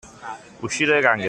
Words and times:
Uscire 0.67 0.93
dai 0.93 1.01
gangheri. 1.01 1.19